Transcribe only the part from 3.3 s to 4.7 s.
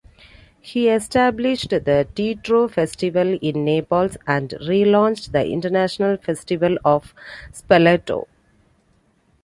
in Naples and